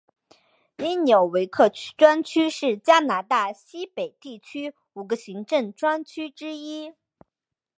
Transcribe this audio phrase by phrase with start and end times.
[0.77, 6.95] 因纽维克专区是加拿大西北地区五个行政专区之一。